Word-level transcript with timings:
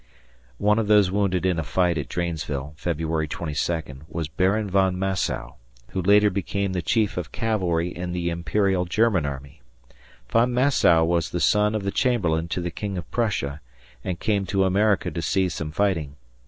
[One 0.57 0.79
of 0.79 0.87
those 0.87 1.11
wounded 1.11 1.45
in 1.45 1.59
a 1.59 1.63
fight 1.63 1.95
at 1.95 2.09
Dranesville, 2.09 2.73
February 2.75 3.27
22, 3.27 4.01
was 4.09 4.27
Baron 4.27 4.67
von 4.67 4.97
Massow, 4.97 5.57
who 5.89 6.01
later 6.01 6.31
became 6.31 6.73
the 6.73 6.81
Chief 6.81 7.17
of 7.17 7.31
Cavalry 7.31 7.89
in 7.89 8.11
the 8.11 8.31
Imperial 8.31 8.85
German 8.85 9.27
Army. 9.27 9.61
Von 10.31 10.53
Massow 10.55 11.05
was 11.05 11.29
the 11.29 11.39
son 11.39 11.75
of 11.75 11.83
the 11.83 11.91
chamberlain 11.91 12.47
to 12.47 12.61
the 12.61 12.71
King 12.71 12.97
of 12.97 13.11
Prussia 13.11 13.61
and 14.03 14.19
came 14.19 14.47
to 14.47 14.63
America 14.63 15.11
to 15.11 15.21
see 15.21 15.47
some 15.49 15.69
fighting. 15.71 16.15